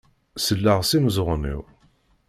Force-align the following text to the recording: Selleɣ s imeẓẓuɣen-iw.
Selleɣ 0.45 0.79
s 0.89 0.91
imeẓẓuɣen-iw. 0.97 1.61